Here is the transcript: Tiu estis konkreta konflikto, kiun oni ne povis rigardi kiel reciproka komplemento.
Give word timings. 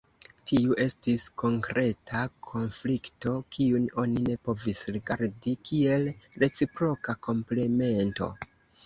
Tiu 0.51 0.75
estis 0.83 1.25
konkreta 1.41 2.21
konflikto, 2.47 3.33
kiun 3.57 3.85
oni 4.05 4.23
ne 4.29 4.37
povis 4.49 4.81
rigardi 4.97 5.53
kiel 5.71 6.07
reciproka 6.45 7.17
komplemento. 7.29 8.31